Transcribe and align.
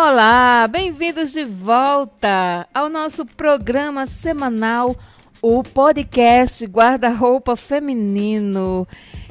Olá, 0.00 0.68
bem-vindos 0.68 1.32
de 1.32 1.44
volta 1.44 2.68
ao 2.72 2.88
nosso 2.88 3.26
programa 3.26 4.06
semanal, 4.06 4.94
o 5.42 5.60
podcast 5.64 6.64
Guarda-Roupa 6.64 7.56
Feminino. 7.56 8.86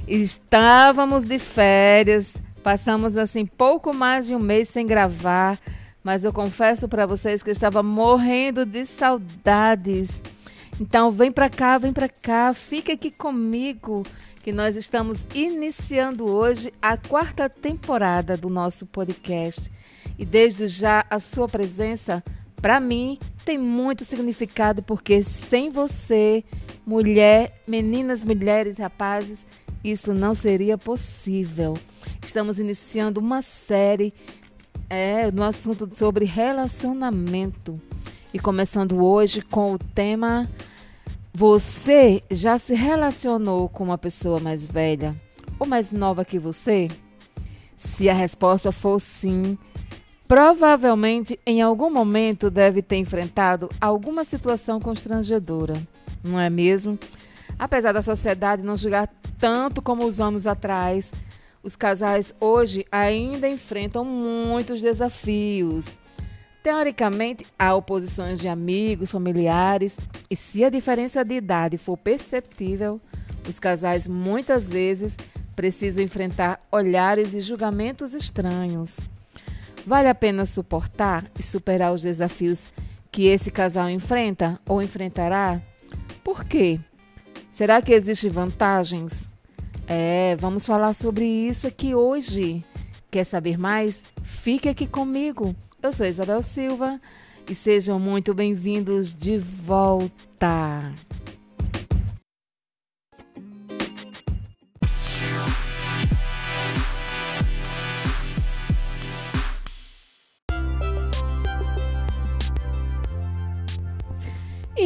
Estávamos 0.05 1.23
de 1.23 1.39
férias, 1.39 2.33
passamos 2.61 3.15
assim 3.15 3.45
pouco 3.45 3.93
mais 3.93 4.27
de 4.27 4.35
um 4.35 4.39
mês 4.39 4.67
sem 4.67 4.85
gravar, 4.85 5.57
mas 6.03 6.25
eu 6.25 6.33
confesso 6.33 6.85
para 6.89 7.05
vocês 7.05 7.41
que 7.41 7.49
eu 7.49 7.53
estava 7.53 7.81
morrendo 7.81 8.65
de 8.65 8.85
saudades. 8.85 10.21
Então 10.81 11.11
vem 11.11 11.31
para 11.31 11.49
cá, 11.49 11.77
vem 11.77 11.93
para 11.93 12.09
cá, 12.09 12.53
fica 12.53 12.91
aqui 12.91 13.09
comigo 13.09 14.03
que 14.43 14.51
nós 14.51 14.75
estamos 14.75 15.25
iniciando 15.33 16.25
hoje 16.25 16.73
a 16.81 16.97
quarta 16.97 17.47
temporada 17.47 18.35
do 18.35 18.49
nosso 18.49 18.85
podcast. 18.85 19.71
E 20.17 20.25
desde 20.25 20.67
já 20.67 21.05
a 21.09 21.19
sua 21.19 21.47
presença, 21.47 22.23
para 22.61 22.79
mim, 22.79 23.19
tem 23.45 23.57
muito 23.57 24.03
significado, 24.03 24.81
porque 24.81 25.21
sem 25.21 25.69
você, 25.69 26.43
mulher, 26.85 27.61
meninas, 27.67 28.23
mulheres, 28.23 28.77
rapazes, 28.77 29.45
isso 29.83 30.13
não 30.13 30.33
seria 30.33 30.77
possível. 30.77 31.75
Estamos 32.23 32.59
iniciando 32.59 33.19
uma 33.19 33.41
série 33.41 34.13
é, 34.89 35.31
no 35.31 35.43
assunto 35.43 35.89
sobre 35.95 36.25
relacionamento. 36.25 37.79
E 38.33 38.39
começando 38.39 39.03
hoje 39.03 39.41
com 39.41 39.73
o 39.73 39.79
tema: 39.79 40.49
Você 41.33 42.23
já 42.29 42.59
se 42.59 42.73
relacionou 42.73 43.69
com 43.69 43.83
uma 43.83 43.97
pessoa 43.97 44.39
mais 44.39 44.65
velha 44.65 45.15
ou 45.59 45.65
mais 45.67 45.91
nova 45.91 46.25
que 46.25 46.39
você? 46.39 46.87
Se 47.77 48.09
a 48.09 48.13
resposta 48.13 48.71
for 48.71 48.99
sim, 48.99 49.57
Provavelmente, 50.27 51.39
em 51.45 51.61
algum 51.61 51.89
momento, 51.89 52.49
deve 52.49 52.81
ter 52.81 52.97
enfrentado 52.97 53.69
alguma 53.79 54.25
situação 54.25 54.77
constrangedora, 54.77 55.81
não 56.21 56.37
é 56.37 56.49
mesmo? 56.49 56.99
Apesar 57.57 57.93
da 57.93 58.01
sociedade 58.01 58.61
não 58.61 58.75
julgar 58.75 59.09
tanto 59.39 59.81
como 59.81 60.05
os 60.05 60.19
anos 60.19 60.45
atrás, 60.45 61.13
os 61.63 61.77
casais 61.77 62.35
hoje 62.41 62.85
ainda 62.91 63.47
enfrentam 63.47 64.03
muitos 64.03 64.81
desafios. 64.81 65.95
Teoricamente, 66.61 67.47
há 67.57 67.73
oposições 67.73 68.41
de 68.41 68.49
amigos, 68.49 69.11
familiares, 69.11 69.97
e 70.29 70.35
se 70.35 70.65
a 70.65 70.69
diferença 70.69 71.23
de 71.23 71.35
idade 71.35 71.77
for 71.77 71.97
perceptível, 71.97 72.99
os 73.47 73.59
casais 73.59 74.09
muitas 74.09 74.69
vezes 74.69 75.15
precisam 75.55 76.03
enfrentar 76.03 76.59
olhares 76.69 77.33
e 77.33 77.39
julgamentos 77.39 78.13
estranhos. 78.13 78.99
Vale 79.87 80.09
a 80.09 80.13
pena 80.13 80.45
suportar 80.45 81.31
e 81.39 81.41
superar 81.41 81.93
os 81.93 82.01
desafios 82.01 82.69
que 83.09 83.27
esse 83.27 83.49
casal 83.49 83.89
enfrenta 83.89 84.59
ou 84.67 84.81
enfrentará? 84.81 85.61
Por 86.25 86.43
quê? 86.43 86.77
Será 87.49 87.81
que 87.81 87.93
existem 87.93 88.29
vantagens? 88.29 89.29
É, 89.87 90.35
vamos 90.35 90.65
falar 90.65 90.93
sobre 90.93 91.23
isso 91.23 91.65
aqui 91.65 91.95
hoje. 91.95 92.65
Quer 93.09 93.23
saber 93.23 93.57
mais? 93.57 94.03
Fique 94.23 94.67
aqui 94.67 94.85
comigo. 94.85 95.55
Eu 95.81 95.93
sou 95.93 96.05
Isabel 96.05 96.41
Silva 96.41 96.99
e 97.49 97.55
sejam 97.55 97.97
muito 97.97 98.33
bem-vindos 98.33 99.13
de 99.13 99.37
volta. 99.37 100.81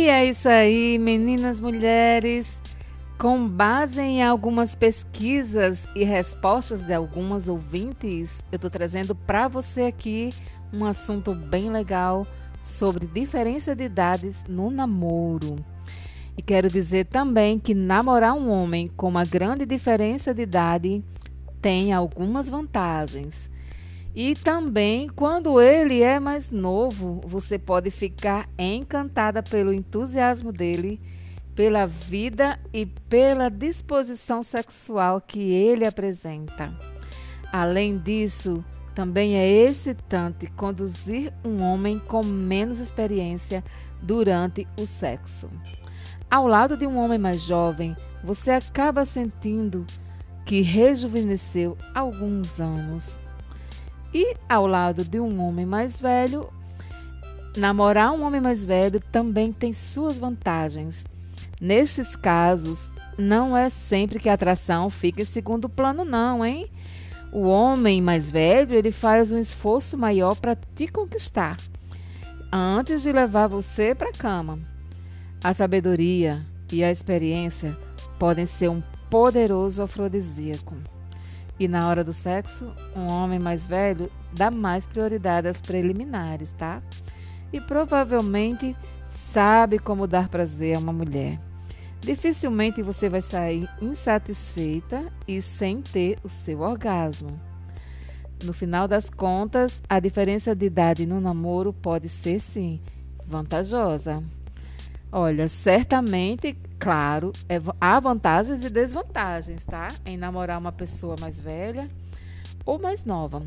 E 0.01 0.09
é 0.09 0.25
isso 0.25 0.49
aí, 0.49 0.97
meninas, 0.97 1.59
mulheres. 1.59 2.59
Com 3.19 3.47
base 3.47 4.01
em 4.01 4.23
algumas 4.23 4.73
pesquisas 4.73 5.87
e 5.95 6.03
respostas 6.03 6.83
de 6.83 6.91
algumas 6.91 7.47
ouvintes, 7.47 8.39
eu 8.51 8.55
estou 8.55 8.71
trazendo 8.71 9.13
para 9.13 9.47
você 9.47 9.83
aqui 9.83 10.31
um 10.73 10.85
assunto 10.85 11.35
bem 11.35 11.69
legal 11.69 12.25
sobre 12.63 13.05
diferença 13.05 13.75
de 13.75 13.83
idades 13.83 14.43
no 14.49 14.71
namoro. 14.71 15.63
E 16.35 16.41
quero 16.41 16.67
dizer 16.67 17.05
também 17.05 17.59
que 17.59 17.75
namorar 17.75 18.33
um 18.33 18.49
homem 18.49 18.87
com 18.97 19.07
uma 19.07 19.23
grande 19.23 19.67
diferença 19.67 20.33
de 20.33 20.41
idade 20.41 21.05
tem 21.61 21.93
algumas 21.93 22.49
vantagens. 22.49 23.50
E 24.13 24.35
também, 24.35 25.07
quando 25.07 25.61
ele 25.61 26.01
é 26.01 26.19
mais 26.19 26.49
novo, 26.49 27.21
você 27.25 27.57
pode 27.57 27.89
ficar 27.89 28.49
encantada 28.57 29.41
pelo 29.41 29.71
entusiasmo 29.73 30.51
dele, 30.51 30.99
pela 31.55 31.85
vida 31.85 32.59
e 32.73 32.85
pela 32.85 33.49
disposição 33.49 34.43
sexual 34.43 35.21
que 35.21 35.39
ele 35.39 35.85
apresenta. 35.85 36.73
Além 37.51 37.97
disso, 37.97 38.63
também 38.93 39.35
é 39.35 39.47
excitante 39.47 40.47
conduzir 40.47 41.31
um 41.45 41.61
homem 41.61 41.99
com 41.99 42.23
menos 42.23 42.79
experiência 42.79 43.63
durante 44.01 44.67
o 44.77 44.85
sexo. 44.85 45.49
Ao 46.29 46.47
lado 46.47 46.75
de 46.75 46.85
um 46.85 46.97
homem 46.97 47.17
mais 47.17 47.41
jovem, 47.41 47.95
você 48.23 48.51
acaba 48.51 49.05
sentindo 49.05 49.85
que 50.45 50.61
rejuvenesceu 50.61 51.77
alguns 51.93 52.59
anos. 52.59 53.17
E 54.13 54.35
ao 54.49 54.67
lado 54.67 55.03
de 55.05 55.19
um 55.19 55.41
homem 55.41 55.65
mais 55.65 55.99
velho, 55.99 56.49
namorar 57.55 58.11
um 58.11 58.23
homem 58.23 58.41
mais 58.41 58.63
velho 58.63 58.99
também 59.11 59.51
tem 59.53 59.71
suas 59.71 60.17
vantagens. 60.17 61.05
Nesses 61.59 62.15
casos, 62.15 62.89
não 63.17 63.55
é 63.55 63.69
sempre 63.69 64.19
que 64.19 64.27
a 64.27 64.33
atração 64.33 64.89
fica 64.89 65.21
em 65.21 65.25
segundo 65.25 65.69
plano, 65.69 66.03
não, 66.03 66.45
hein? 66.45 66.69
O 67.31 67.47
homem 67.47 68.01
mais 68.01 68.29
velho, 68.29 68.75
ele 68.75 68.91
faz 68.91 69.31
um 69.31 69.37
esforço 69.37 69.97
maior 69.97 70.35
para 70.35 70.57
te 70.75 70.87
conquistar, 70.87 71.55
antes 72.51 73.03
de 73.03 73.11
levar 73.11 73.47
você 73.47 73.95
para 73.95 74.09
a 74.09 74.13
cama. 74.13 74.59
A 75.41 75.53
sabedoria 75.53 76.45
e 76.71 76.83
a 76.83 76.91
experiência 76.91 77.77
podem 78.19 78.45
ser 78.45 78.69
um 78.69 78.81
poderoso 79.09 79.81
afrodisíaco. 79.81 80.75
E 81.61 81.67
na 81.67 81.87
hora 81.87 82.03
do 82.03 82.11
sexo, 82.11 82.73
um 82.95 83.05
homem 83.05 83.37
mais 83.37 83.67
velho 83.67 84.11
dá 84.33 84.49
mais 84.49 84.87
prioridade 84.87 85.47
às 85.47 85.61
preliminares, 85.61 86.49
tá? 86.57 86.81
E 87.53 87.61
provavelmente 87.61 88.75
sabe 89.31 89.77
como 89.77 90.07
dar 90.07 90.27
prazer 90.27 90.75
a 90.75 90.79
uma 90.79 90.91
mulher. 90.91 91.39
Dificilmente 91.99 92.81
você 92.81 93.07
vai 93.09 93.21
sair 93.21 93.69
insatisfeita 93.79 95.05
e 95.27 95.39
sem 95.39 95.83
ter 95.83 96.17
o 96.23 96.29
seu 96.29 96.61
orgasmo. 96.61 97.39
No 98.43 98.53
final 98.53 98.87
das 98.87 99.07
contas, 99.07 99.83
a 99.87 99.99
diferença 99.99 100.55
de 100.55 100.65
idade 100.65 101.05
no 101.05 101.21
namoro 101.21 101.71
pode 101.71 102.09
ser 102.09 102.39
sim 102.39 102.81
vantajosa. 103.23 104.23
Olha, 105.11 105.47
certamente 105.47 106.55
Claro, 106.81 107.31
é, 107.47 107.61
há 107.79 107.99
vantagens 107.99 108.65
e 108.65 108.69
desvantagens, 108.69 109.63
tá? 109.63 109.89
Em 110.03 110.17
namorar 110.17 110.57
uma 110.57 110.71
pessoa 110.71 111.15
mais 111.21 111.39
velha 111.39 111.87
ou 112.65 112.79
mais 112.79 113.05
nova. 113.05 113.43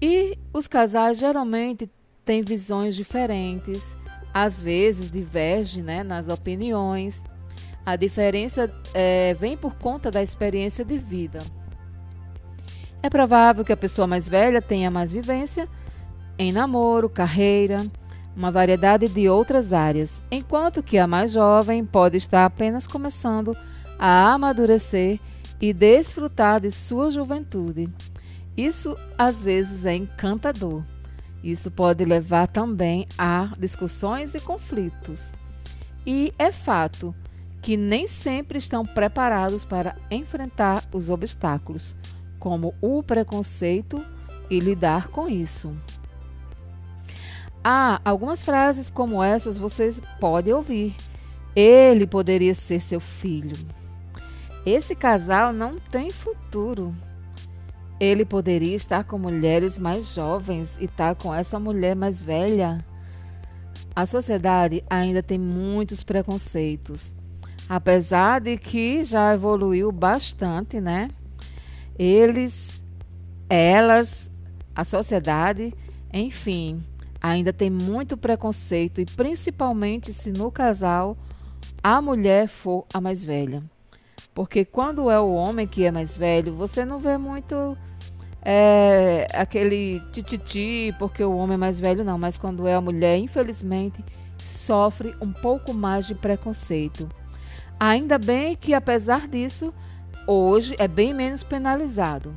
E 0.00 0.38
os 0.52 0.68
casais 0.68 1.18
geralmente 1.18 1.90
têm 2.26 2.42
visões 2.42 2.94
diferentes, 2.94 3.96
às 4.34 4.60
vezes 4.60 5.10
divergem 5.10 5.82
né, 5.82 6.02
nas 6.02 6.28
opiniões. 6.28 7.22
A 7.86 7.96
diferença 7.96 8.70
é, 8.92 9.32
vem 9.32 9.56
por 9.56 9.74
conta 9.76 10.10
da 10.10 10.22
experiência 10.22 10.84
de 10.84 10.98
vida. 10.98 11.38
É 13.02 13.08
provável 13.08 13.64
que 13.64 13.72
a 13.72 13.78
pessoa 13.78 14.06
mais 14.06 14.28
velha 14.28 14.60
tenha 14.60 14.90
mais 14.90 15.10
vivência 15.10 15.66
em 16.38 16.52
namoro, 16.52 17.08
carreira, 17.08 17.78
uma 18.36 18.50
variedade 18.50 19.08
de 19.08 19.28
outras 19.28 19.72
áreas, 19.72 20.22
enquanto 20.30 20.82
que 20.82 20.98
a 20.98 21.06
mais 21.06 21.32
jovem 21.32 21.84
pode 21.84 22.16
estar 22.16 22.44
apenas 22.44 22.86
começando 22.86 23.56
a 23.98 24.32
amadurecer 24.32 25.20
e 25.60 25.72
desfrutar 25.72 26.60
de 26.60 26.70
sua 26.70 27.10
juventude. 27.10 27.88
Isso 28.56 28.96
às 29.16 29.40
vezes 29.40 29.84
é 29.84 29.94
encantador. 29.94 30.82
Isso 31.42 31.70
pode 31.70 32.04
levar 32.04 32.46
também 32.46 33.06
a 33.18 33.52
discussões 33.58 34.34
e 34.34 34.40
conflitos. 34.40 35.32
E 36.06 36.32
é 36.38 36.50
fato 36.52 37.14
que 37.60 37.76
nem 37.76 38.08
sempre 38.08 38.58
estão 38.58 38.84
preparados 38.84 39.64
para 39.64 39.96
enfrentar 40.10 40.84
os 40.92 41.08
obstáculos, 41.10 41.94
como 42.38 42.74
o 42.80 43.02
preconceito 43.02 44.04
e 44.50 44.58
lidar 44.58 45.08
com 45.08 45.28
isso. 45.28 45.76
Ah, 47.64 48.00
algumas 48.04 48.42
frases 48.42 48.90
como 48.90 49.22
essas 49.22 49.56
vocês 49.56 50.00
podem 50.18 50.52
ouvir. 50.52 50.96
Ele 51.54 52.06
poderia 52.06 52.54
ser 52.54 52.80
seu 52.80 52.98
filho. 52.98 53.56
Esse 54.66 54.94
casal 54.94 55.52
não 55.52 55.78
tem 55.78 56.10
futuro. 56.10 56.94
ele 58.00 58.24
poderia 58.24 58.74
estar 58.74 59.04
com 59.04 59.16
mulheres 59.16 59.78
mais 59.78 60.12
jovens 60.12 60.76
e 60.80 60.86
estar 60.86 61.14
tá 61.14 61.22
com 61.22 61.32
essa 61.32 61.60
mulher 61.60 61.94
mais 61.94 62.20
velha. 62.20 62.84
A 63.94 64.06
sociedade 64.06 64.82
ainda 64.90 65.22
tem 65.22 65.38
muitos 65.38 66.02
preconceitos, 66.02 67.14
apesar 67.68 68.40
de 68.40 68.56
que 68.56 69.04
já 69.04 69.34
evoluiu 69.34 69.92
bastante, 69.92 70.80
né? 70.80 71.10
Eles, 71.96 72.82
elas, 73.48 74.28
a 74.74 74.84
sociedade, 74.84 75.72
enfim, 76.12 76.82
ainda 77.22 77.52
tem 77.52 77.70
muito 77.70 78.16
preconceito 78.16 79.00
e 79.00 79.06
principalmente 79.06 80.12
se 80.12 80.32
no 80.32 80.50
casal 80.50 81.16
a 81.82 82.02
mulher 82.02 82.48
for 82.48 82.84
a 82.92 83.00
mais 83.00 83.24
velha. 83.24 83.62
Porque 84.34 84.64
quando 84.64 85.10
é 85.10 85.20
o 85.20 85.32
homem 85.32 85.66
que 85.66 85.84
é 85.84 85.90
mais 85.90 86.16
velho, 86.16 86.54
você 86.54 86.84
não 86.84 86.98
vê 86.98 87.16
muito 87.16 87.76
é, 88.42 89.26
aquele 89.34 90.00
tititi, 90.10 90.94
porque 90.98 91.22
o 91.22 91.36
homem 91.36 91.54
é 91.54 91.58
mais 91.58 91.78
velho, 91.78 92.02
não. 92.02 92.18
Mas 92.18 92.36
quando 92.36 92.66
é 92.66 92.74
a 92.74 92.80
mulher, 92.80 93.18
infelizmente, 93.18 94.04
sofre 94.38 95.14
um 95.20 95.32
pouco 95.32 95.72
mais 95.72 96.06
de 96.06 96.14
preconceito. 96.14 97.08
Ainda 97.78 98.18
bem 98.18 98.56
que, 98.56 98.74
apesar 98.74 99.28
disso, 99.28 99.72
hoje 100.26 100.74
é 100.78 100.88
bem 100.88 101.12
menos 101.12 101.42
penalizado. 101.42 102.34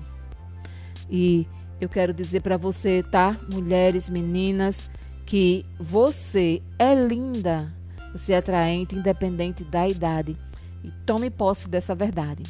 E 1.10 1.48
eu 1.80 1.90
quero 1.90 2.14
dizer 2.14 2.42
para 2.42 2.58
você, 2.58 3.04
tá? 3.04 3.38
Mulheres, 3.52 4.10
meninas, 4.10 4.90
que 5.26 5.66
você 5.80 6.62
é 6.78 6.94
linda, 6.94 7.74
você 8.12 8.34
é 8.34 8.38
atraente, 8.38 8.96
independente 8.96 9.64
da 9.64 9.88
idade. 9.88 10.38
E 10.84 10.92
tome 11.06 11.30
posse 11.30 11.68
dessa 11.68 11.96
verdade. 11.96 12.44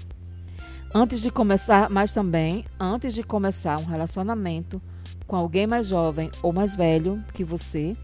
Antes 0.93 1.21
de 1.21 1.31
começar, 1.31 1.89
mas 1.89 2.13
também 2.13 2.65
antes 2.79 3.13
de 3.13 3.23
começar 3.23 3.79
um 3.79 3.85
relacionamento 3.85 4.81
com 5.25 5.35
alguém 5.35 5.65
mais 5.65 5.87
jovem 5.87 6.29
ou 6.43 6.53
mais 6.53 6.75
velho 6.75 7.23
que 7.33 7.43
você, 7.43 7.95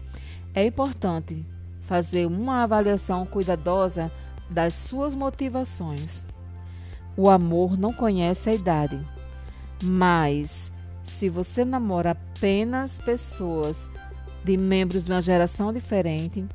é 0.54 0.66
importante 0.66 1.46
fazer 1.82 2.26
uma 2.26 2.62
avaliação 2.62 3.24
cuidadosa 3.24 4.10
das 4.50 4.74
suas 4.74 5.14
motivações. 5.14 6.22
O 7.16 7.28
amor 7.28 7.78
não 7.78 7.92
conhece 7.92 8.50
a 8.50 8.54
idade, 8.54 9.00
mas 9.82 10.71
se 11.04 11.28
você 11.28 11.64
namora 11.64 12.12
apenas 12.12 12.98
pessoas 12.98 13.88
de 14.44 14.56
membros 14.56 15.04
de 15.04 15.10
uma 15.10 15.22
geração 15.22 15.72
diferente, 15.72 16.46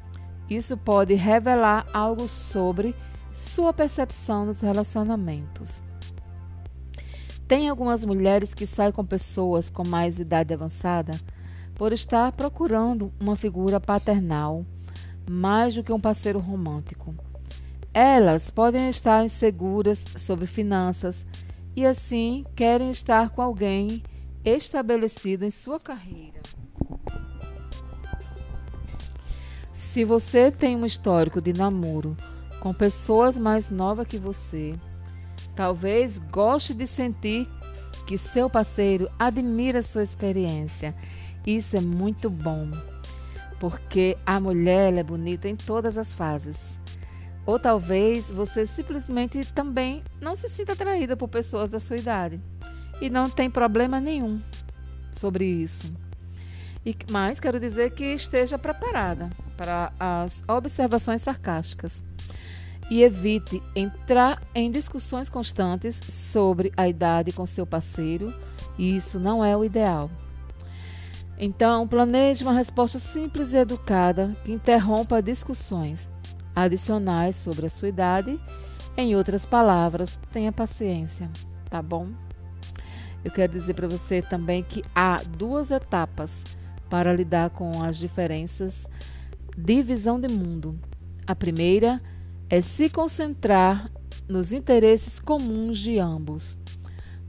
isso 0.49 0.77
pode 0.77 1.13
revelar 1.13 1.85
algo 1.93 2.27
sobre 2.27 2.95
sua 3.33 3.73
percepção 3.73 4.45
dos 4.45 4.61
relacionamentos. 4.61 5.81
Tem 7.47 7.69
algumas 7.69 8.03
mulheres 8.03 8.53
que 8.53 8.67
saem 8.67 8.91
com 8.91 9.05
pessoas 9.05 9.69
com 9.69 9.87
mais 9.87 10.19
idade 10.19 10.53
avançada 10.53 11.13
por 11.75 11.93
estar 11.93 12.31
procurando 12.31 13.13
uma 13.19 13.35
figura 13.35 13.79
paternal 13.79 14.65
mais 15.29 15.75
do 15.75 15.83
que 15.83 15.93
um 15.93 15.99
parceiro 15.99 16.39
romântico. 16.39 17.15
Elas 17.93 18.49
podem 18.49 18.89
estar 18.89 19.23
inseguras 19.23 20.03
sobre 20.17 20.45
finanças 20.45 21.25
e 21.75 21.85
assim 21.85 22.45
querem 22.55 22.89
estar 22.89 23.29
com 23.29 23.41
alguém 23.41 24.01
estabelecido 24.55 25.43
em 25.43 25.51
sua 25.51 25.79
carreira. 25.79 26.39
Se 29.75 30.05
você 30.05 30.51
tem 30.51 30.75
um 30.75 30.85
histórico 30.85 31.41
de 31.41 31.53
namoro 31.53 32.15
com 32.59 32.73
pessoas 32.73 33.37
mais 33.37 33.69
novas 33.69 34.07
que 34.07 34.17
você, 34.17 34.75
talvez 35.55 36.19
goste 36.19 36.73
de 36.73 36.87
sentir 36.87 37.47
que 38.05 38.17
seu 38.17 38.49
parceiro 38.49 39.09
admira 39.19 39.81
sua 39.81 40.03
experiência. 40.03 40.95
Isso 41.45 41.75
é 41.75 41.81
muito 41.81 42.29
bom, 42.29 42.69
porque 43.59 44.17
a 44.25 44.39
mulher 44.39 44.93
é 44.93 45.03
bonita 45.03 45.49
em 45.49 45.55
todas 45.55 45.97
as 45.97 46.13
fases. 46.13 46.79
Ou 47.45 47.59
talvez 47.59 48.31
você 48.31 48.65
simplesmente 48.65 49.51
também 49.53 50.03
não 50.21 50.35
se 50.35 50.47
sinta 50.47 50.73
atraída 50.73 51.17
por 51.17 51.27
pessoas 51.27 51.69
da 51.69 51.79
sua 51.79 51.97
idade 51.97 52.41
e 53.01 53.09
não 53.09 53.29
tem 53.29 53.49
problema 53.49 53.99
nenhum 53.99 54.41
sobre 55.13 55.45
isso. 55.45 55.91
E, 56.85 56.95
mas 57.11 57.39
quero 57.39 57.59
dizer 57.59 57.91
que 57.91 58.05
esteja 58.05 58.57
preparada 58.57 59.29
para 59.57 59.91
as 59.99 60.43
observações 60.47 61.21
sarcásticas 61.21 62.03
e 62.89 63.03
evite 63.03 63.61
entrar 63.75 64.41
em 64.55 64.71
discussões 64.71 65.29
constantes 65.29 65.99
sobre 66.09 66.71
a 66.77 66.87
idade 66.87 67.33
com 67.33 67.45
seu 67.45 67.65
parceiro, 67.65 68.33
e 68.77 68.95
isso 68.95 69.19
não 69.19 69.43
é 69.43 69.57
o 69.57 69.65
ideal. 69.65 70.09
Então, 71.37 71.87
planeje 71.87 72.43
uma 72.43 72.53
resposta 72.53 72.97
simples 72.97 73.53
e 73.53 73.57
educada 73.57 74.35
que 74.43 74.51
interrompa 74.51 75.21
discussões 75.21 76.09
adicionais 76.55 77.35
sobre 77.35 77.67
a 77.67 77.69
sua 77.69 77.89
idade. 77.89 78.39
Em 78.95 79.15
outras 79.15 79.45
palavras, 79.45 80.17
tenha 80.31 80.51
paciência, 80.51 81.29
tá 81.69 81.81
bom? 81.81 82.07
Eu 83.27 83.31
quero 83.31 83.51
dizer 83.51 83.73
para 83.73 83.89
você 83.89 84.21
também 84.21 84.63
que 84.63 84.81
há 84.95 85.17
duas 85.17 85.69
etapas 85.69 86.45
para 86.89 87.13
lidar 87.13 87.49
com 87.49 87.83
as 87.83 87.97
diferenças 87.97 88.87
de 89.57 89.83
visão 89.83 90.17
de 90.17 90.29
mundo. 90.33 90.79
A 91.27 91.35
primeira 91.35 92.01
é 92.49 92.61
se 92.61 92.89
concentrar 92.89 93.91
nos 94.29 94.53
interesses 94.53 95.19
comuns 95.19 95.77
de 95.77 95.99
ambos. 95.99 96.57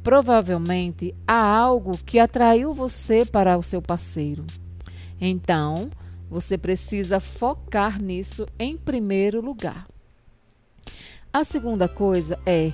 Provavelmente 0.01 1.17
há 1.27 1.35
algo 1.35 1.99
que 2.07 2.21
atraiu 2.21 2.73
você 2.73 3.27
para 3.27 3.59
o 3.59 3.63
seu 3.65 3.83
parceiro. 3.83 4.47
Então, 5.21 5.91
você 6.31 6.57
precisa 6.57 7.19
focar 7.19 8.01
nisso 8.01 8.47
em 8.57 8.77
primeiro 8.77 9.41
lugar. 9.41 9.89
A 11.33 11.43
segunda 11.43 11.89
coisa 11.89 12.39
é, 12.47 12.73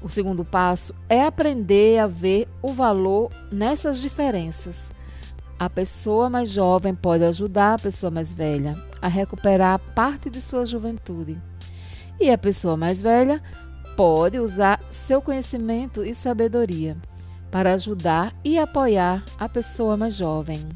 o 0.00 0.08
segundo 0.08 0.44
passo 0.44 0.94
é 1.08 1.22
aprender 1.22 1.98
a 1.98 2.06
ver 2.06 2.48
o 2.62 2.72
valor 2.72 3.30
nessas 3.50 3.98
diferenças. 3.98 4.90
A 5.58 5.68
pessoa 5.68 6.30
mais 6.30 6.50
jovem 6.50 6.94
pode 6.94 7.24
ajudar 7.24 7.74
a 7.74 7.78
pessoa 7.78 8.10
mais 8.10 8.32
velha 8.32 8.76
a 9.02 9.08
recuperar 9.08 9.80
parte 9.94 10.30
de 10.30 10.40
sua 10.40 10.64
juventude. 10.64 11.36
E 12.20 12.30
a 12.30 12.38
pessoa 12.38 12.76
mais 12.76 13.02
velha 13.02 13.42
pode 13.96 14.38
usar 14.38 14.80
seu 14.90 15.20
conhecimento 15.20 16.04
e 16.04 16.14
sabedoria 16.14 16.96
para 17.50 17.74
ajudar 17.74 18.34
e 18.44 18.58
apoiar 18.58 19.24
a 19.38 19.48
pessoa 19.48 19.96
mais 19.96 20.14
jovem. 20.14 20.68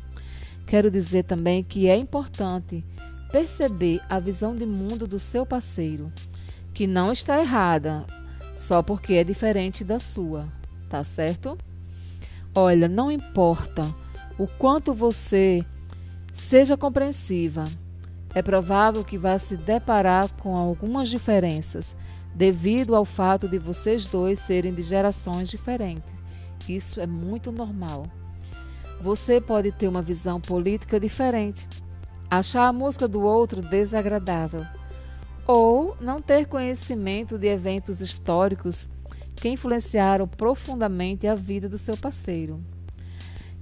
Quero 0.66 0.90
dizer 0.90 1.25
também 1.25 1.62
que 1.62 1.87
é 1.87 1.96
importante 1.96 2.85
perceber 3.30 4.00
a 4.08 4.18
visão 4.18 4.56
de 4.56 4.66
mundo 4.66 5.06
do 5.06 5.18
seu 5.18 5.46
parceiro, 5.46 6.12
que 6.75 6.87
não 6.87 7.12
está 7.12 7.38
errada 7.40 8.04
só 8.62 8.81
porque 8.81 9.14
é 9.14 9.25
diferente 9.25 9.83
da 9.83 9.99
sua, 9.99 10.47
tá 10.88 11.02
certo? 11.02 11.59
Olha, 12.54 12.87
não 12.88 13.11
importa 13.11 13.83
o 14.38 14.47
quanto 14.47 14.95
você 14.95 15.66
seja 16.33 16.76
compreensiva, 16.76 17.64
é 18.33 18.40
provável 18.40 19.02
que 19.02 19.19
vá 19.19 19.37
se 19.37 19.57
deparar 19.57 20.28
com 20.35 20.57
algumas 20.57 21.09
diferenças 21.09 21.97
devido 22.35 22.95
ao 22.95 23.04
fato 23.04 23.49
de 23.49 23.59
vocês 23.59 24.07
dois 24.07 24.38
serem 24.38 24.73
de 24.73 24.81
gerações 24.81 25.50
diferentes. 25.50 26.12
Isso 26.69 27.00
é 27.00 27.07
muito 27.07 27.50
normal. 27.50 28.07
Você 29.00 29.40
pode 29.40 29.73
ter 29.73 29.88
uma 29.88 30.00
visão 30.00 30.40
política 30.40 31.00
diferente, 31.00 31.69
achar 32.31 32.69
a 32.69 32.73
música 32.73 33.09
do 33.09 33.23
outro 33.23 33.61
desagradável, 33.61 34.64
ou 35.46 35.96
não 36.00 36.22
ter 36.22 36.46
conhecimento 36.46 37.38
de 37.38 37.49
eventos 37.49 38.00
históricos 38.00 38.88
que 39.37 39.49
influenciaram 39.49 40.28
profundamente 40.28 41.26
a 41.26 41.34
vida 41.34 41.68
do 41.68 41.78
seu 41.78 41.96
parceiro. 41.96 42.61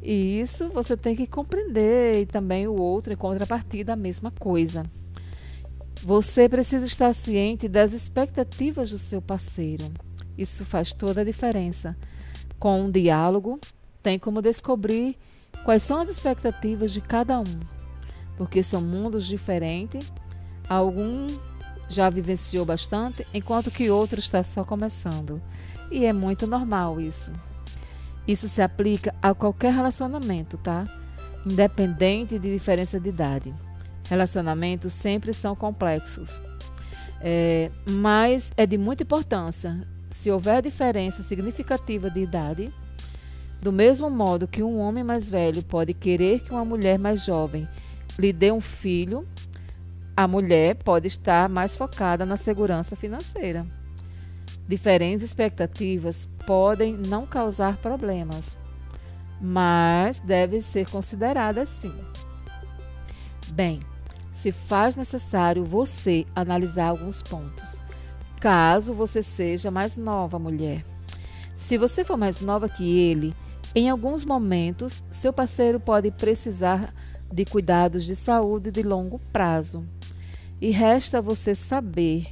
E 0.02 0.40
isso 0.40 0.68
você 0.70 0.96
tem 0.96 1.14
que 1.14 1.26
compreender 1.26 2.22
e 2.22 2.26
também 2.26 2.66
o 2.66 2.74
outro 2.74 3.12
em 3.12 3.16
contrapartida 3.16 3.92
a 3.92 3.96
mesma 3.96 4.30
coisa. 4.30 4.84
Você 6.02 6.48
precisa 6.48 6.86
estar 6.86 7.12
ciente 7.14 7.68
das 7.68 7.92
expectativas 7.92 8.90
do 8.90 8.98
seu 8.98 9.20
parceiro. 9.20 9.84
Isso 10.36 10.64
faz 10.64 10.94
toda 10.94 11.20
a 11.20 11.24
diferença. 11.24 11.96
Com 12.58 12.82
um 12.82 12.90
diálogo, 12.90 13.60
tem 14.02 14.18
como 14.18 14.40
descobrir 14.40 15.18
quais 15.64 15.82
são 15.82 16.00
as 16.00 16.08
expectativas 16.08 16.92
de 16.92 17.02
cada 17.02 17.38
um, 17.38 17.60
porque 18.38 18.62
são 18.62 18.80
mundos 18.80 19.26
diferentes. 19.26 20.10
Algum 20.66 21.26
já 21.90 22.08
vivenciou 22.08 22.64
bastante, 22.64 23.26
enquanto 23.34 23.70
que 23.70 23.90
outro 23.90 24.18
está 24.18 24.42
só 24.42 24.64
começando. 24.64 25.42
E 25.90 26.06
é 26.06 26.12
muito 26.12 26.46
normal 26.46 27.00
isso. 27.00 27.32
Isso 28.26 28.48
se 28.48 28.62
aplica 28.62 29.14
a 29.20 29.34
qualquer 29.34 29.74
relacionamento, 29.74 30.56
tá? 30.56 30.86
Independente 31.44 32.38
de 32.38 32.52
diferença 32.52 32.98
de 32.98 33.08
idade. 33.08 33.54
Relacionamentos 34.08 34.92
sempre 34.92 35.32
são 35.32 35.56
complexos. 35.56 36.42
É, 37.20 37.70
mas 37.90 38.52
é 38.56 38.64
de 38.64 38.78
muita 38.78 39.02
importância, 39.02 39.86
se 40.10 40.30
houver 40.30 40.62
diferença 40.62 41.22
significativa 41.22 42.08
de 42.08 42.20
idade, 42.20 42.72
Do 43.60 43.70
mesmo 43.70 44.08
modo 44.08 44.48
que 44.48 44.62
um 44.62 44.78
homem 44.78 45.04
mais 45.04 45.28
velho 45.28 45.62
pode 45.62 45.92
querer 45.92 46.40
que 46.40 46.50
uma 46.50 46.64
mulher 46.64 46.98
mais 46.98 47.24
jovem 47.24 47.68
lhe 48.18 48.32
dê 48.32 48.50
um 48.50 48.60
filho, 48.60 49.26
a 50.16 50.26
mulher 50.26 50.76
pode 50.76 51.08
estar 51.08 51.48
mais 51.48 51.74
focada 51.76 52.26
na 52.26 52.36
segurança 52.36 52.94
financeira. 52.94 53.66
Diferentes 54.68 55.24
expectativas 55.24 56.28
podem 56.46 56.96
não 56.96 57.26
causar 57.26 57.76
problemas, 57.78 58.58
mas 59.40 60.20
devem 60.20 60.60
ser 60.60 60.88
consideradas 60.88 61.68
sim. 61.68 61.94
Bem, 63.48 63.80
se 64.32 64.52
faz 64.52 64.96
necessário 64.96 65.64
você 65.64 66.24
analisar 66.34 66.88
alguns 66.88 67.22
pontos, 67.22 67.80
caso 68.40 68.94
você 68.94 69.22
seja 69.22 69.70
mais 69.70 69.96
nova 69.96 70.38
mulher. 70.38 70.84
Se 71.56 71.76
você 71.76 72.04
for 72.04 72.16
mais 72.16 72.40
nova 72.40 72.68
que 72.68 72.98
ele, 72.98 73.34
em 73.74 73.88
alguns 73.88 74.24
momentos, 74.24 75.04
seu 75.10 75.32
parceiro 75.32 75.78
pode 75.78 76.10
precisar 76.10 76.94
de 77.32 77.44
cuidados 77.44 78.04
de 78.04 78.16
saúde 78.16 78.70
de 78.70 78.82
longo 78.82 79.18
prazo. 79.32 79.84
E 80.60 80.70
resta 80.70 81.22
você 81.22 81.54
saber 81.54 82.26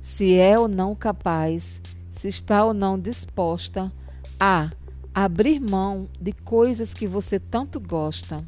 se 0.00 0.34
é 0.34 0.58
ou 0.58 0.68
não 0.68 0.94
capaz, 0.94 1.80
se 2.12 2.28
está 2.28 2.64
ou 2.64 2.74
não 2.74 2.98
disposta 2.98 3.92
a 4.38 4.70
abrir 5.14 5.60
mão 5.60 6.08
de 6.20 6.32
coisas 6.32 6.92
que 6.92 7.06
você 7.06 7.38
tanto 7.38 7.80
gosta. 7.80 8.44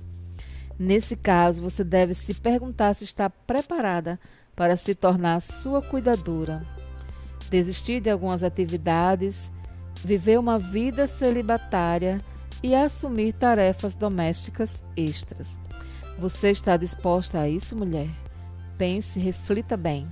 Nesse 0.79 1.17
caso, 1.17 1.63
você 1.63 1.85
deve 1.85 2.15
se 2.15 2.35
perguntar 2.35 2.95
se 2.95 3.05
está 3.05 3.31
preparada 3.31 4.19
para 4.57 4.77
se 4.77 4.95
tornar 4.95 5.41
sua 5.41 5.81
cuidadora. 5.81 6.67
Desistir 7.49 8.01
de 8.01 8.11
algumas 8.11 8.43
atividades 8.43 9.51
viver 10.05 10.39
uma 10.39 10.59
vida 10.59 11.07
celibatária 11.07 12.21
e 12.63 12.75
assumir 12.75 13.33
tarefas 13.33 13.95
domésticas 13.95 14.83
extras. 14.97 15.59
Você 16.19 16.51
está 16.51 16.77
disposta 16.77 17.41
a 17.41 17.49
isso, 17.49 17.75
mulher? 17.75 18.24
Pense, 18.77 19.19
reflita 19.19 19.77
bem. 19.77 20.09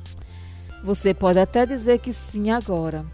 Você 0.85 1.15
pode 1.15 1.39
até 1.39 1.65
dizer 1.65 1.99
que 2.01 2.13
sim 2.13 2.51
agora, 2.51 3.05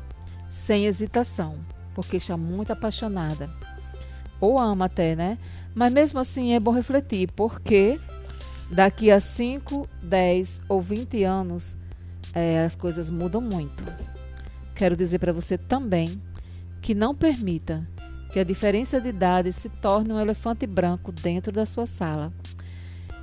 sem 0.51 0.87
hesitação, 0.87 1.57
porque 1.95 2.17
está 2.17 2.37
muito 2.37 2.73
apaixonada. 2.73 3.51
Ou 4.41 4.59
ama 4.59 4.87
até, 4.87 5.15
né? 5.17 5.39
Mas 5.75 5.93
mesmo 5.93 6.19
assim 6.19 6.55
é 6.55 6.61
bom 6.61 6.71
refletir, 6.71 7.31
porque 7.33 8.01
daqui 8.71 9.11
a 9.11 9.21
5, 9.21 9.89
10 10.03 10.61
ou 10.69 10.81
20 10.81 11.23
anos 11.25 11.77
é, 12.35 12.65
as 12.65 12.75
coisas 12.77 13.11
mudam 13.11 13.41
muito. 13.41 13.85
Quero 14.75 14.97
dizer 14.97 15.19
para 15.19 15.33
você 15.33 15.59
também 15.59 16.23
que 16.81 16.95
não 16.95 17.15
permita 17.15 17.87
que 18.33 18.39
a 18.39 18.45
diferença 18.45 19.01
de 19.01 19.09
idade 19.09 19.53
se 19.53 19.69
torne 19.69 20.13
um 20.13 20.21
elefante 20.21 20.67
branco 20.67 21.11
dentro 21.11 21.51
da 21.51 21.67
sua 21.67 21.87
sala. 21.87 22.33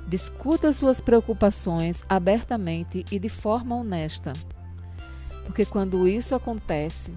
Discuta 0.06 0.72
suas 0.72 1.00
preocupações 1.00 2.04
abertamente 2.08 3.04
e 3.10 3.18
de 3.18 3.28
forma 3.28 3.74
honesta. 3.74 4.32
Porque 5.44 5.64
quando 5.64 6.06
isso 6.06 6.32
acontece, 6.32 7.12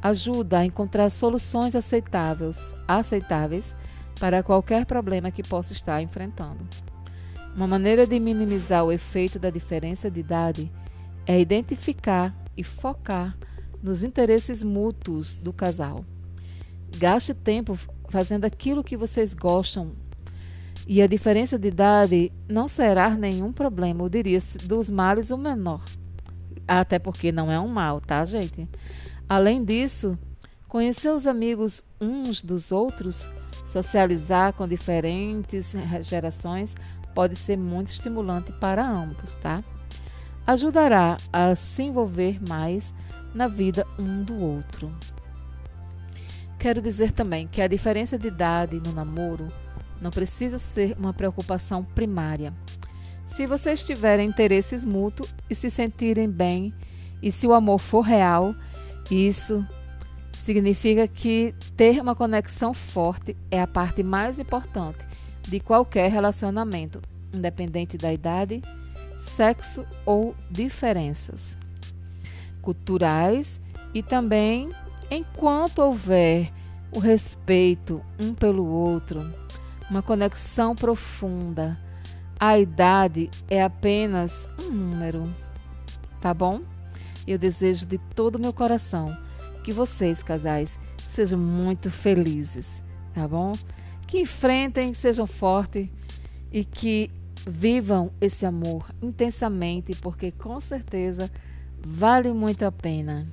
ajuda 0.00 0.58
a 0.58 0.64
encontrar 0.64 1.10
soluções 1.10 1.74
aceitáveis, 1.74 2.74
aceitáveis 2.86 3.74
para 4.20 4.42
qualquer 4.42 4.86
problema 4.86 5.32
que 5.32 5.42
possa 5.42 5.72
estar 5.72 6.00
enfrentando. 6.00 6.64
Uma 7.56 7.66
maneira 7.66 8.06
de 8.06 8.20
minimizar 8.20 8.84
o 8.84 8.92
efeito 8.92 9.38
da 9.38 9.50
diferença 9.50 10.08
de 10.08 10.20
idade 10.20 10.72
é 11.26 11.40
identificar 11.40 12.34
e 12.56 12.62
focar 12.62 13.36
nos 13.82 14.04
interesses 14.04 14.62
mútuos 14.62 15.34
do 15.34 15.52
casal. 15.52 16.04
Gaste 16.96 17.34
tempo 17.34 17.76
fazendo 18.08 18.44
aquilo 18.44 18.84
que 18.84 18.96
vocês 18.96 19.34
gostam 19.34 19.92
e 20.86 21.00
a 21.00 21.06
diferença 21.06 21.58
de 21.58 21.68
idade 21.68 22.32
não 22.48 22.66
será 22.68 23.10
nenhum 23.10 23.52
problema, 23.52 24.04
eu 24.04 24.08
diria, 24.08 24.38
dos 24.64 24.90
males 24.90 25.30
o 25.30 25.38
menor. 25.38 25.82
Até 26.66 26.98
porque 26.98 27.30
não 27.30 27.50
é 27.50 27.58
um 27.58 27.68
mal, 27.68 28.00
tá, 28.00 28.24
gente? 28.24 28.68
Além 29.28 29.64
disso, 29.64 30.18
conhecer 30.68 31.10
os 31.10 31.26
amigos 31.26 31.82
uns 32.00 32.42
dos 32.42 32.72
outros, 32.72 33.28
socializar 33.66 34.52
com 34.52 34.66
diferentes 34.66 35.74
gerações 36.02 36.74
pode 37.14 37.36
ser 37.36 37.56
muito 37.56 37.88
estimulante 37.88 38.52
para 38.52 38.86
ambos, 38.86 39.34
tá? 39.36 39.62
Ajudará 40.46 41.16
a 41.32 41.54
se 41.54 41.82
envolver 41.82 42.40
mais 42.48 42.92
na 43.34 43.46
vida 43.46 43.86
um 43.98 44.22
do 44.22 44.36
outro. 44.36 44.92
Quero 46.58 46.82
dizer 46.82 47.12
também 47.12 47.46
que 47.46 47.60
a 47.60 47.68
diferença 47.68 48.18
de 48.18 48.28
idade 48.28 48.80
no 48.84 48.92
namoro 48.92 49.48
não 50.02 50.10
precisa 50.10 50.58
ser 50.58 50.96
uma 50.98 51.12
preocupação 51.12 51.84
primária. 51.84 52.52
Se 53.28 53.46
vocês 53.46 53.82
tiverem 53.82 54.28
interesses 54.28 54.84
mútuos 54.84 55.32
e 55.48 55.54
se 55.54 55.70
sentirem 55.70 56.28
bem, 56.28 56.74
e 57.22 57.30
se 57.30 57.46
o 57.46 57.54
amor 57.54 57.78
for 57.78 58.00
real, 58.00 58.54
isso 59.08 59.64
significa 60.44 61.06
que 61.06 61.54
ter 61.76 62.00
uma 62.00 62.16
conexão 62.16 62.74
forte 62.74 63.36
é 63.50 63.62
a 63.62 63.66
parte 63.66 64.02
mais 64.02 64.40
importante 64.40 64.98
de 65.42 65.60
qualquer 65.60 66.10
relacionamento, 66.10 67.00
independente 67.32 67.96
da 67.96 68.12
idade, 68.12 68.60
sexo 69.20 69.86
ou 70.04 70.34
diferenças 70.50 71.56
culturais 72.60 73.60
e 73.94 74.02
também 74.02 74.70
enquanto 75.10 75.78
houver 75.78 76.52
o 76.94 76.98
respeito 76.98 78.02
um 78.18 78.34
pelo 78.34 78.66
outro, 78.66 79.41
uma 79.90 80.02
conexão 80.02 80.74
profunda, 80.74 81.78
a 82.38 82.58
idade 82.58 83.30
é 83.48 83.62
apenas 83.62 84.48
um 84.60 84.70
número, 84.70 85.28
tá 86.20 86.32
bom? 86.32 86.62
Eu 87.26 87.38
desejo 87.38 87.86
de 87.86 87.98
todo 87.98 88.36
o 88.36 88.40
meu 88.40 88.52
coração 88.52 89.16
que 89.62 89.72
vocês, 89.72 90.22
casais, 90.22 90.78
sejam 91.08 91.38
muito 91.38 91.90
felizes, 91.90 92.82
tá 93.14 93.28
bom? 93.28 93.52
Que 94.06 94.20
enfrentem, 94.20 94.92
sejam 94.92 95.26
fortes 95.26 95.88
e 96.50 96.64
que 96.64 97.10
vivam 97.46 98.12
esse 98.20 98.44
amor 98.44 98.90
intensamente, 99.00 99.94
porque 99.96 100.32
com 100.32 100.60
certeza 100.60 101.30
Vale 101.84 102.32
muito 102.32 102.64
a 102.64 102.70
pena. 102.70 103.26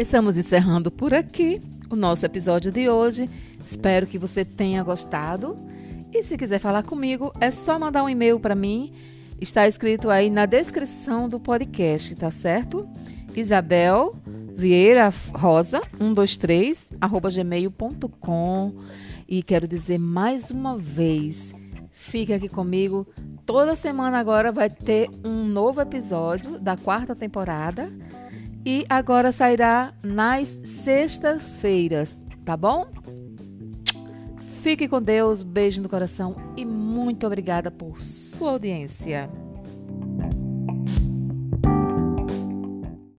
Estamos 0.00 0.38
encerrando 0.38 0.90
por 0.90 1.12
aqui 1.12 1.60
o 1.90 1.94
nosso 1.94 2.24
episódio 2.24 2.72
de 2.72 2.88
hoje. 2.88 3.28
Espero 3.62 4.06
que 4.06 4.18
você 4.18 4.46
tenha 4.46 4.82
gostado. 4.82 5.54
E 6.10 6.22
se 6.22 6.38
quiser 6.38 6.58
falar 6.58 6.82
comigo, 6.84 7.30
é 7.38 7.50
só 7.50 7.78
mandar 7.78 8.02
um 8.02 8.08
e-mail 8.08 8.40
para 8.40 8.54
mim 8.54 8.92
Está 9.38 9.66
escrito 9.66 10.10
aí 10.10 10.28
na 10.28 10.44
descrição 10.44 11.26
do 11.26 11.40
podcast, 11.40 12.14
tá 12.14 12.30
certo? 12.30 12.86
Isabel 13.34 14.14
Vieira 14.54 15.12
Rosa 15.34 15.80
123 15.98 16.92
arroba 17.00 17.30
gmail.com 17.30 18.74
e 19.26 19.42
quero 19.42 19.66
dizer 19.66 19.98
mais 19.98 20.50
uma 20.50 20.76
vez, 20.76 21.54
fique 21.90 22.34
aqui 22.34 22.50
comigo. 22.50 23.06
Toda 23.46 23.74
semana 23.74 24.18
agora 24.18 24.52
vai 24.52 24.68
ter 24.68 25.08
um 25.24 25.44
novo 25.44 25.80
episódio 25.80 26.58
da 26.58 26.76
quarta 26.76 27.16
temporada 27.16 27.90
e 28.64 28.84
agora 28.88 29.32
sairá 29.32 29.92
nas 30.02 30.58
sextas-feiras, 30.64 32.16
tá 32.44 32.56
bom? 32.56 32.86
Fique 34.62 34.86
com 34.86 35.00
Deus, 35.00 35.42
beijo 35.42 35.80
no 35.80 35.88
coração 35.88 36.36
e 36.56 36.64
muito 36.64 37.26
obrigada 37.26 37.70
por 37.70 38.02
sua 38.02 38.50
audiência. 38.50 39.30